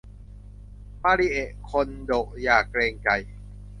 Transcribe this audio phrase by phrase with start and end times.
[1.03, 3.09] มาริเอะคนโดะอย่าเกรงใจ